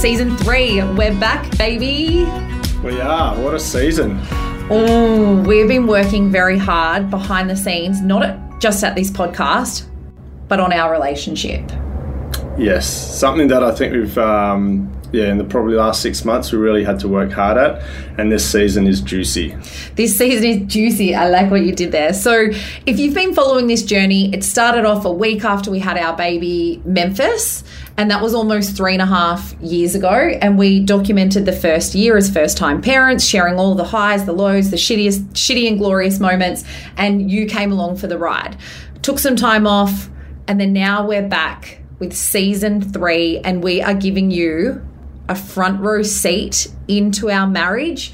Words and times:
season 0.00 0.34
three. 0.38 0.82
We're 0.82 1.14
back, 1.20 1.58
baby. 1.58 2.24
We 2.82 2.98
are. 3.02 3.38
What 3.38 3.52
a 3.52 3.60
season. 3.60 4.18
Oh, 4.70 5.42
we've 5.46 5.68
been 5.68 5.86
working 5.86 6.30
very 6.30 6.56
hard 6.56 7.10
behind 7.10 7.50
the 7.50 7.56
scenes, 7.56 8.00
not 8.00 8.22
at, 8.22 8.60
just 8.62 8.82
at 8.82 8.94
this 8.94 9.10
podcast, 9.10 9.84
but 10.48 10.58
on 10.58 10.72
our 10.72 10.90
relationship. 10.90 11.70
Yes, 12.56 12.88
something 12.88 13.48
that 13.48 13.62
I 13.62 13.74
think 13.74 13.92
we've, 13.92 14.16
um, 14.16 14.90
yeah, 15.12 15.30
in 15.30 15.38
the 15.38 15.44
probably 15.44 15.74
last 15.74 16.02
six 16.02 16.24
months, 16.24 16.52
we 16.52 16.58
really 16.58 16.84
had 16.84 17.00
to 17.00 17.08
work 17.08 17.32
hard 17.32 17.58
at, 17.58 17.82
and 18.18 18.30
this 18.30 18.48
season 18.48 18.86
is 18.86 19.00
juicy. 19.00 19.56
This 19.96 20.16
season 20.16 20.44
is 20.44 20.72
juicy. 20.72 21.14
I 21.14 21.28
like 21.28 21.50
what 21.50 21.62
you 21.62 21.74
did 21.74 21.90
there. 21.90 22.12
So, 22.12 22.50
if 22.86 22.98
you've 22.98 23.14
been 23.14 23.34
following 23.34 23.66
this 23.66 23.82
journey, 23.82 24.32
it 24.32 24.44
started 24.44 24.84
off 24.84 25.04
a 25.04 25.12
week 25.12 25.44
after 25.44 25.70
we 25.70 25.80
had 25.80 25.98
our 25.98 26.16
baby 26.16 26.80
Memphis, 26.84 27.64
and 27.96 28.10
that 28.10 28.22
was 28.22 28.34
almost 28.34 28.76
three 28.76 28.92
and 28.92 29.02
a 29.02 29.06
half 29.06 29.54
years 29.60 29.94
ago. 29.96 30.10
And 30.10 30.56
we 30.56 30.80
documented 30.80 31.44
the 31.44 31.52
first 31.52 31.94
year 31.94 32.16
as 32.16 32.30
first 32.30 32.56
time 32.56 32.80
parents, 32.80 33.24
sharing 33.24 33.58
all 33.58 33.74
the 33.74 33.84
highs, 33.84 34.26
the 34.26 34.32
lows, 34.32 34.70
the 34.70 34.76
shittiest, 34.76 35.32
shitty 35.32 35.68
and 35.68 35.78
glorious 35.78 36.20
moments. 36.20 36.64
And 36.96 37.30
you 37.30 37.46
came 37.46 37.72
along 37.72 37.96
for 37.96 38.06
the 38.06 38.16
ride. 38.16 38.56
Took 39.02 39.18
some 39.18 39.34
time 39.34 39.66
off, 39.66 40.08
and 40.46 40.60
then 40.60 40.72
now 40.72 41.06
we're 41.06 41.26
back 41.26 41.82
with 41.98 42.14
season 42.14 42.80
three, 42.80 43.38
and 43.40 43.62
we 43.62 43.82
are 43.82 43.94
giving 43.94 44.30
you 44.30 44.86
a 45.30 45.34
front 45.34 45.80
row 45.80 46.02
seat 46.02 46.66
into 46.88 47.30
our 47.30 47.46
marriage 47.46 48.12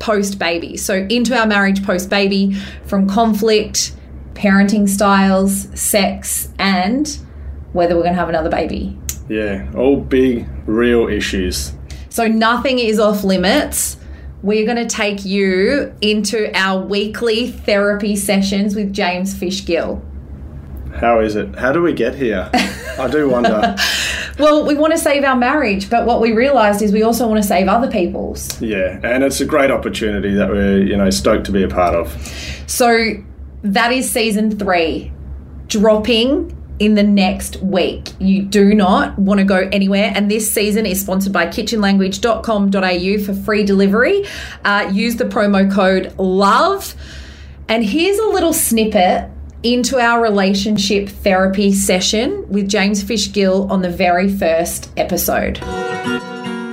post 0.00 0.38
baby. 0.38 0.76
So, 0.76 1.06
into 1.08 1.38
our 1.38 1.46
marriage 1.46 1.84
post 1.84 2.10
baby 2.10 2.54
from 2.84 3.08
conflict, 3.08 3.94
parenting 4.34 4.88
styles, 4.88 5.68
sex, 5.80 6.48
and 6.58 7.08
whether 7.72 7.94
we're 7.94 8.02
going 8.02 8.14
to 8.14 8.18
have 8.18 8.28
another 8.28 8.50
baby. 8.50 8.98
Yeah, 9.28 9.70
all 9.76 10.00
big, 10.00 10.48
real 10.66 11.08
issues. 11.08 11.72
So, 12.08 12.26
nothing 12.26 12.80
is 12.80 12.98
off 12.98 13.22
limits. 13.22 13.96
We're 14.42 14.66
going 14.66 14.88
to 14.88 14.92
take 14.92 15.24
you 15.24 15.94
into 16.00 16.50
our 16.58 16.84
weekly 16.84 17.52
therapy 17.52 18.16
sessions 18.16 18.74
with 18.74 18.92
James 18.92 19.32
Fishgill. 19.32 20.02
How 20.96 21.20
is 21.20 21.36
it? 21.36 21.54
How 21.54 21.70
do 21.72 21.80
we 21.80 21.92
get 21.92 22.16
here? 22.16 22.50
I 22.98 23.08
do 23.08 23.28
wonder. 23.28 23.76
well, 24.38 24.66
we 24.66 24.74
want 24.74 24.92
to 24.92 24.98
save 24.98 25.24
our 25.24 25.36
marriage, 25.36 25.90
but 25.90 26.06
what 26.06 26.20
we 26.20 26.32
realised 26.32 26.82
is 26.82 26.92
we 26.92 27.02
also 27.02 27.28
want 27.28 27.42
to 27.42 27.46
save 27.46 27.68
other 27.68 27.90
people's. 27.90 28.60
Yeah, 28.60 29.00
and 29.02 29.24
it's 29.24 29.40
a 29.40 29.44
great 29.44 29.70
opportunity 29.70 30.34
that 30.34 30.48
we're, 30.48 30.82
you 30.82 30.96
know, 30.96 31.10
stoked 31.10 31.46
to 31.46 31.52
be 31.52 31.62
a 31.62 31.68
part 31.68 31.94
of. 31.94 32.12
So 32.66 33.14
that 33.62 33.92
is 33.92 34.10
season 34.10 34.58
three, 34.58 35.12
dropping 35.68 36.56
in 36.78 36.94
the 36.94 37.02
next 37.02 37.56
week. 37.62 38.10
You 38.18 38.42
do 38.42 38.74
not 38.74 39.16
want 39.18 39.38
to 39.38 39.44
go 39.44 39.68
anywhere. 39.70 40.12
And 40.14 40.30
this 40.30 40.50
season 40.50 40.84
is 40.84 41.00
sponsored 41.00 41.32
by 41.32 41.46
kitchenlanguage.com.au 41.46 43.24
for 43.24 43.34
free 43.34 43.62
delivery. 43.62 44.24
Uh, 44.64 44.90
use 44.92 45.16
the 45.16 45.24
promo 45.24 45.72
code 45.72 46.12
LOVE. 46.18 46.94
And 47.68 47.84
here's 47.84 48.18
a 48.18 48.26
little 48.26 48.52
snippet 48.52 49.30
into 49.62 49.98
our 49.98 50.20
relationship 50.20 51.08
therapy 51.08 51.72
session 51.72 52.48
with 52.48 52.68
James 52.68 53.02
Fishgill 53.02 53.70
on 53.70 53.82
the 53.82 53.90
very 53.90 54.28
first 54.28 54.90
episode. 54.96 55.58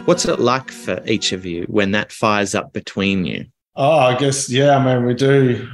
What's 0.05 0.25
it 0.25 0.39
like 0.39 0.71
for 0.71 1.01
each 1.05 1.31
of 1.31 1.45
you 1.45 1.65
when 1.69 1.91
that 1.91 2.11
fires 2.11 2.55
up 2.55 2.73
between 2.73 3.25
you? 3.25 3.45
Oh, 3.75 3.99
I 3.99 4.17
guess, 4.17 4.49
yeah, 4.49 4.75
I 4.75 4.83
mean, 4.83 5.05
we 5.05 5.13
do 5.13 5.69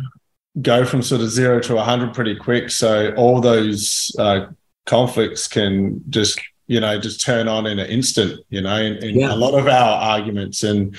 go 0.61 0.85
from 0.85 1.01
sort 1.01 1.21
of 1.21 1.29
zero 1.29 1.59
to 1.61 1.75
100 1.75 2.13
pretty 2.13 2.35
quick. 2.35 2.69
So 2.69 3.13
all 3.15 3.39
those 3.39 4.13
uh, 4.19 4.47
conflicts 4.85 5.47
can 5.47 6.03
just, 6.09 6.39
you 6.67 6.81
know, 6.81 6.99
just 6.99 7.25
turn 7.25 7.47
on 7.47 7.65
in 7.65 7.79
an 7.79 7.89
instant, 7.89 8.41
you 8.49 8.61
know, 8.61 8.75
in, 8.75 8.97
in 8.97 9.19
yeah. 9.21 9.33
a 9.33 9.35
lot 9.35 9.53
of 9.53 9.67
our 9.67 10.01
arguments. 10.01 10.63
And 10.63 10.97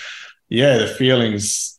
yeah, 0.49 0.79
the 0.79 0.87
feelings, 0.87 1.79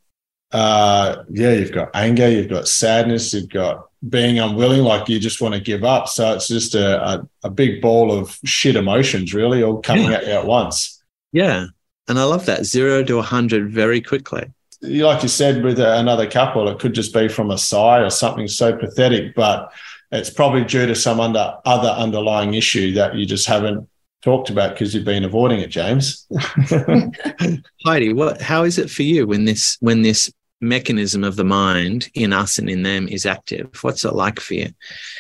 uh, 0.52 1.24
yeah, 1.30 1.54
you've 1.54 1.72
got 1.72 1.90
anger, 1.96 2.30
you've 2.30 2.50
got 2.50 2.68
sadness, 2.68 3.34
you've 3.34 3.50
got 3.50 3.87
being 4.08 4.40
unwilling, 4.40 4.84
like 4.84 5.10
you 5.10 5.20
just 5.20 5.42
want 5.42 5.56
to 5.56 5.62
give 5.62 5.84
up. 5.84 6.08
So 6.08 6.34
it's 6.34 6.48
just 6.48 6.76
a, 6.76 7.04
a, 7.04 7.30
a 7.44 7.50
big 7.50 7.82
ball 7.82 8.12
of 8.12 8.38
shit 8.46 8.76
emotions, 8.76 9.34
really, 9.34 9.64
all 9.64 9.82
coming 9.82 10.12
yeah. 10.12 10.18
at 10.18 10.26
you 10.26 10.34
at 10.34 10.46
once. 10.46 11.04
Yeah. 11.32 11.68
And 12.08 12.20
I 12.20 12.24
love 12.24 12.46
that 12.46 12.66
zero 12.66 13.04
to 13.04 13.16
100 13.16 13.70
very 13.72 14.02
quickly. 14.02 14.52
Like 14.82 15.24
you 15.24 15.30
said, 15.30 15.64
with 15.64 15.80
another 15.80 16.30
couple, 16.30 16.68
it 16.70 16.80
could 16.80 16.94
just 16.94 17.14
be 17.14 17.28
from 17.28 17.50
a 17.50 17.58
sigh 17.58 18.00
or 18.00 18.10
something 18.10 18.48
so 18.48 18.76
pathetic, 18.76 19.34
but 19.36 19.74
it's 20.12 20.30
probably 20.30 20.64
due 20.64 20.86
to 20.86 20.96
some 20.96 21.20
under, 21.20 21.56
other 21.66 21.90
underlying 21.90 22.54
issue 22.54 22.94
that 22.94 23.16
you 23.16 23.26
just 23.26 23.48
haven't 23.48 23.90
talked 24.22 24.50
about 24.50 24.74
because 24.74 24.94
you've 24.94 25.06
been 25.06 25.26
avoiding 25.26 25.60
it, 25.60 25.70
James. 25.70 26.28
Heidi, 27.86 28.14
what? 28.14 28.42
How 28.42 28.64
is 28.64 28.78
it 28.78 28.90
for 28.90 29.04
you 29.04 29.28
when 29.28 29.46
this 29.46 29.78
when 29.80 30.02
this 30.02 30.32
mechanism 30.60 31.24
of 31.24 31.36
the 31.36 31.44
mind 31.44 32.10
in 32.14 32.34
us 32.34 32.58
and 32.58 32.70
in 32.70 32.84
them 32.84 33.08
is 33.08 33.26
active. 33.26 33.70
What's 33.84 34.04
it 34.04 34.14
like 34.14 34.40
for 34.40 34.56
you? 34.56 34.70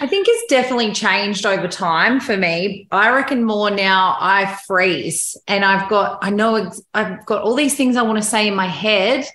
I 0.01 0.07
think 0.07 0.27
it's 0.27 0.49
definitely 0.49 0.93
changed 0.93 1.45
over 1.45 1.67
time 1.67 2.19
for 2.19 2.35
me. 2.35 2.87
I 2.91 3.11
reckon 3.11 3.43
more 3.43 3.69
now 3.69 4.17
I 4.19 4.57
freeze 4.65 5.37
and 5.47 5.63
I've 5.63 5.89
got, 5.89 6.19
I 6.21 6.31
know 6.31 6.71
I've 6.93 7.25
got 7.25 7.43
all 7.43 7.55
these 7.55 7.75
things 7.75 7.95
I 7.95 8.01
want 8.01 8.17
to 8.17 8.27
say 8.27 8.47
in 8.47 8.55
my 8.55 8.67
head, 8.67 9.25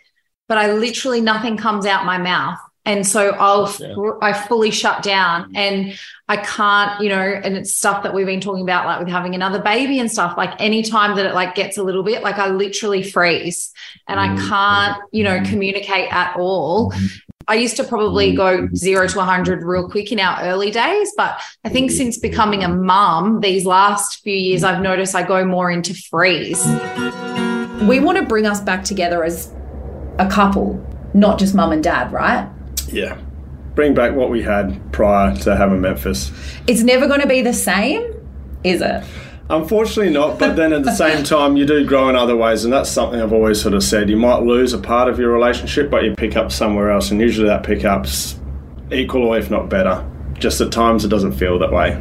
but 0.48 0.58
I 0.58 0.72
literally 0.72 1.20
nothing 1.20 1.56
comes 1.56 1.86
out 1.86 2.04
my 2.04 2.18
mouth 2.18 2.58
and 2.84 3.06
so 3.06 3.31
I'll 3.31 3.72
yeah. 3.78 3.94
I 4.20 4.32
fully 4.32 4.70
shut 4.70 5.03
down 5.03 5.53
and 5.54 5.98
I 6.28 6.37
can't 6.38 7.00
you 7.00 7.09
know 7.09 7.20
and 7.20 7.56
it's 7.56 7.75
stuff 7.75 8.03
that 8.03 8.15
we've 8.15 8.26
been 8.26 8.41
talking 8.41 8.62
about 8.62 8.87
like 8.87 9.00
with 9.00 9.09
having 9.09 9.34
another 9.34 9.60
baby 9.60 9.98
and 9.98 10.10
stuff 10.10 10.37
like 10.37 10.60
anytime 10.60 11.16
that 11.16 11.26
it 11.26 11.34
like 11.34 11.54
gets 11.54 11.78
a 11.78 11.82
little 11.82 12.03
bit 12.03 12.22
like 12.22 12.37
I 12.37 12.48
literally 12.48 13.03
freeze 13.03 13.72
and 14.09 14.19
I 14.19 14.28
mm-hmm. 14.28 14.48
can't 14.48 15.03
you 15.12 15.25
know 15.25 15.38
mm-hmm. 15.38 15.50
communicate 15.50 16.12
at 16.12 16.37
all 16.37 16.91
mm-hmm. 16.91 17.06
I 17.48 17.54
used 17.54 17.76
to 17.76 17.84
probably 17.84 18.34
go 18.34 18.69
zero 18.75 19.06
to 19.09 19.19
100 19.19 19.65
real 19.65 19.88
quick 19.88 20.12
in 20.12 20.21
our 20.21 20.41
early 20.42 20.71
days, 20.71 21.12
but 21.16 21.41
I 21.65 21.71
think 21.71 21.91
since 21.91 22.16
becoming 22.16 22.62
a 22.62 22.69
mum 22.69 23.41
these 23.41 23.66
last 23.66 24.22
few 24.22 24.37
years, 24.37 24.62
I've 24.62 24.81
noticed 24.81 25.16
I 25.16 25.25
go 25.26 25.44
more 25.44 25.69
into 25.69 25.92
freeze. 25.92 26.65
We 27.82 27.98
want 27.98 28.19
to 28.19 28.25
bring 28.28 28.47
us 28.47 28.60
back 28.60 28.84
together 28.84 29.25
as 29.25 29.53
a 30.19 30.28
couple, 30.31 30.81
not 31.15 31.41
just 31.41 31.53
mum 31.53 31.72
and 31.72 31.82
dad, 31.82 32.12
right? 32.12 32.48
Yeah, 32.92 33.19
bring 33.75 33.94
back 33.94 34.14
what 34.14 34.30
we 34.30 34.42
had 34.42 34.92
prior 34.92 35.34
to 35.38 35.56
having 35.56 35.80
Memphis. 35.80 36.32
It's 36.66 36.82
never 36.82 37.06
going 37.06 37.20
to 37.20 37.26
be 37.26 37.42
the 37.42 37.53
same, 37.53 38.12
is 38.64 38.80
it? 38.80 39.04
Unfortunately, 39.50 40.12
not. 40.12 40.38
But 40.38 40.56
then 40.56 40.72
at 40.72 40.84
the 40.84 40.94
same 40.94 41.25
time, 41.25 41.56
you 41.56 41.66
do 41.66 41.84
grow 41.84 42.08
in 42.08 42.16
other 42.16 42.36
ways, 42.36 42.64
and 42.64 42.72
that's 42.72 42.91
something 42.91 43.20
I've 43.20 43.32
always 43.32 43.60
sort 43.60 43.75
of 43.75 43.82
said. 43.82 44.08
You 44.08 44.16
might 44.16 44.42
lose 44.42 44.72
a 44.72 44.78
part 44.78 45.08
of 45.08 45.19
your 45.19 45.30
relationship, 45.30 45.91
but 45.91 46.04
you 46.04 46.14
pick 46.14 46.36
up 46.36 46.50
somewhere 46.53 46.91
else, 46.91 47.10
and 47.10 47.20
usually 47.20 47.48
that 47.48 47.62
pickup's 47.62 48.38
equal 48.91 49.24
or 49.24 49.38
if 49.38 49.50
not 49.50 49.69
better. 49.69 50.09
Just 50.34 50.60
at 50.60 50.72
times, 50.72 51.04
it 51.04 51.09
doesn't 51.09 51.32
feel 51.32 51.59
that 51.59 51.72
way. 51.72 52.00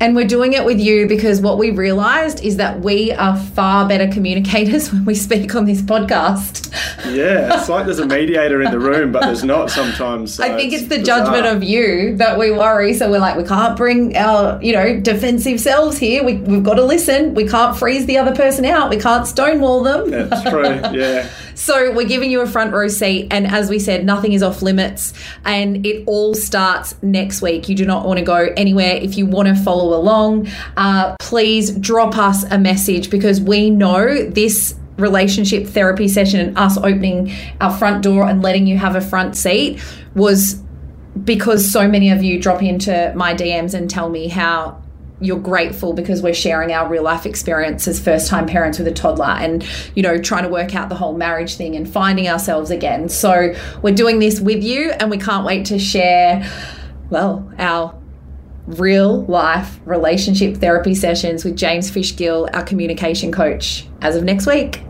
And 0.00 0.16
we're 0.16 0.26
doing 0.26 0.52
it 0.52 0.64
with 0.64 0.80
you 0.80 1.06
because 1.06 1.40
what 1.40 1.56
we 1.56 1.70
realized 1.70 2.42
is 2.44 2.56
that 2.56 2.80
we 2.80 3.12
are 3.12 3.36
far 3.36 3.88
better 3.88 4.12
communicators 4.12 4.92
when 4.92 5.04
we 5.04 5.14
speak 5.14 5.54
on 5.54 5.64
this 5.64 5.80
podcast. 5.82 6.72
Yeah, 7.14 7.58
it's 7.58 7.68
like 7.70 7.86
there's 7.86 8.00
a 8.00 8.06
mediator 8.06 8.60
in 8.62 8.70
the 8.70 8.78
room, 8.78 9.12
but 9.12 9.22
there's 9.22 9.44
not 9.44 9.70
sometimes. 9.70 10.34
So 10.34 10.44
I 10.44 10.56
think 10.56 10.72
it's, 10.72 10.82
it's 10.82 10.92
the 10.92 10.98
bizarre. 10.98 11.24
judgment 11.24 11.46
of 11.46 11.62
you 11.62 12.16
that 12.16 12.38
we 12.38 12.50
worry. 12.50 12.94
So 12.94 13.10
we're 13.10 13.20
like, 13.20 13.36
we 13.36 13.44
can't 13.44 13.76
bring 13.76 14.16
our, 14.16 14.62
you 14.62 14.72
know, 14.72 15.00
defensive 15.00 15.60
selves 15.60 15.96
here. 15.98 16.24
We, 16.24 16.36
we've 16.36 16.64
got 16.64 16.74
to 16.74 16.84
listen. 16.84 17.34
We 17.34 17.46
can't 17.46 17.76
freeze 17.76 18.06
the 18.06 18.18
other 18.18 18.34
person 18.34 18.64
out. 18.64 18.90
We 18.90 18.98
can't 18.98 19.26
stonewall 19.26 19.82
them. 19.82 20.10
That's 20.10 20.42
true. 20.50 20.64
Yeah. 20.98 21.28
so 21.54 21.92
we're 21.92 22.08
giving 22.08 22.30
you 22.30 22.40
a 22.40 22.46
front 22.46 22.72
row 22.72 22.88
seat. 22.88 23.28
And 23.30 23.46
as 23.46 23.70
we 23.70 23.78
said, 23.78 24.04
nothing 24.04 24.32
is 24.32 24.42
off 24.42 24.62
limits. 24.62 25.12
And 25.44 25.84
it 25.86 26.04
all 26.06 26.34
starts 26.34 27.00
next 27.02 27.42
week. 27.42 27.68
You 27.68 27.74
do 27.74 27.84
not 27.84 28.06
want 28.06 28.18
to 28.18 28.24
go 28.24 28.48
anywhere. 28.56 28.96
If 28.96 29.16
you 29.16 29.26
want 29.26 29.48
to 29.48 29.54
follow 29.54 29.98
along, 29.98 30.48
uh, 30.76 31.16
please 31.20 31.70
drop 31.72 32.16
us 32.18 32.44
a 32.44 32.58
message 32.58 33.10
because 33.10 33.40
we 33.40 33.70
know 33.70 34.28
this 34.30 34.74
relationship 34.96 35.66
therapy 35.66 36.06
session 36.06 36.40
and 36.40 36.58
us 36.58 36.76
opening 36.78 37.32
our 37.60 37.76
front 37.76 38.02
door 38.02 38.28
and 38.28 38.42
letting 38.42 38.66
you 38.66 38.78
have 38.78 38.94
a 38.94 39.00
front 39.00 39.36
seat 39.36 39.82
was 40.14 40.62
because 41.24 41.70
so 41.70 41.88
many 41.88 42.10
of 42.10 42.22
you 42.22 42.40
drop 42.40 42.62
into 42.62 43.12
my 43.16 43.34
DMs 43.34 43.74
and 43.74 43.88
tell 43.88 44.08
me 44.08 44.28
how 44.28 44.80
you're 45.24 45.38
grateful 45.38 45.92
because 45.92 46.22
we're 46.22 46.34
sharing 46.34 46.72
our 46.72 46.88
real 46.88 47.02
life 47.02 47.24
experience 47.24 47.88
as 47.88 47.98
first 47.98 48.28
time 48.28 48.46
parents 48.46 48.78
with 48.78 48.86
a 48.86 48.92
toddler 48.92 49.24
and 49.24 49.66
you 49.94 50.02
know 50.02 50.18
trying 50.20 50.42
to 50.42 50.48
work 50.48 50.74
out 50.74 50.88
the 50.88 50.94
whole 50.94 51.14
marriage 51.16 51.56
thing 51.56 51.74
and 51.74 51.90
finding 51.90 52.28
ourselves 52.28 52.70
again 52.70 53.08
so 53.08 53.54
we're 53.82 53.94
doing 53.94 54.18
this 54.18 54.40
with 54.40 54.62
you 54.62 54.90
and 54.92 55.10
we 55.10 55.16
can't 55.16 55.46
wait 55.46 55.64
to 55.64 55.78
share 55.78 56.48
well 57.10 57.50
our 57.58 57.94
real 58.66 59.24
life 59.24 59.78
relationship 59.84 60.56
therapy 60.56 60.94
sessions 60.94 61.44
with 61.44 61.56
James 61.56 61.90
Fishgill, 61.90 62.48
our 62.54 62.62
communication 62.62 63.30
coach, 63.30 63.86
as 64.00 64.16
of 64.16 64.24
next 64.24 64.46
week. 64.46 64.82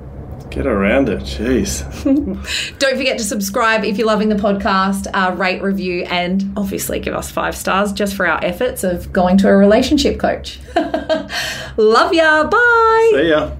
Get 0.55 0.69
around 0.69 1.09
it, 1.09 1.23
jeez. 1.23 1.83
Don't 2.79 2.97
forget 2.97 3.19
to 3.19 3.25
subscribe 3.25 3.85
if 3.85 3.99
you're 3.99 4.07
loving 4.07 4.29
the 4.29 4.37
podcast, 4.37 5.09
uh, 5.13 5.35
rate, 5.35 5.61
review, 5.61 6.05
and 6.05 6.53
obviously 6.57 7.01
give 7.01 7.13
us 7.13 7.29
five 7.29 7.57
stars 7.57 7.93
just 7.93 8.15
for 8.15 8.25
our 8.25 8.39
efforts 8.45 8.85
of 8.85 9.13
going 9.13 9.37
to 9.39 9.49
a 9.49 9.57
relationship 9.57 10.17
coach. 10.21 10.61
Love 11.77 12.15
ya. 12.15 12.45
Bye. 12.45 13.11
See 13.15 13.31
ya. 13.31 13.51